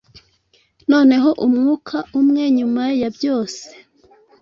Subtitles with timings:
[0.91, 3.63] Noneho umwuka umwe nyuma ya byose